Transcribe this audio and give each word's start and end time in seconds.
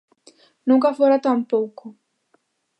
Nunca 0.69 0.95
fora 0.97 1.17
tan 1.25 1.39
pouco. 1.53 1.85